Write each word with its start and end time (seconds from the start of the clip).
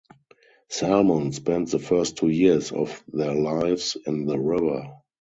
Salmon 0.67 1.31
spend 1.31 1.67
the 1.67 1.77
first 1.77 2.17
two 2.17 2.29
years 2.29 2.71
of 2.71 3.03
their 3.13 3.35
lives 3.35 3.95
in 4.07 4.25
the 4.25 4.39
river. 4.39 4.91